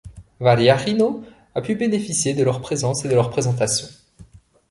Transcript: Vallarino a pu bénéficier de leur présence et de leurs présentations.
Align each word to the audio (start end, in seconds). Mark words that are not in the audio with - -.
Vallarino 0.39 1.23
a 1.53 1.61
pu 1.61 1.75
bénéficier 1.75 2.33
de 2.33 2.41
leur 2.43 2.59
présence 2.59 3.05
et 3.05 3.07
de 3.07 3.13
leurs 3.13 3.29
présentations. 3.29 3.87